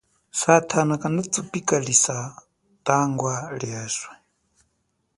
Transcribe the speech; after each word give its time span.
Satana 0.41 0.93
kana 1.01 1.21
tupikalisa 1.33 2.15
tangwa 2.85 3.35
lieswe. 3.59 4.13